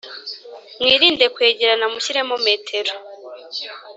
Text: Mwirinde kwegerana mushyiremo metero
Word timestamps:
Mwirinde 0.81 1.25
kwegerana 1.35 1.85
mushyiremo 1.93 2.35
metero 2.45 2.93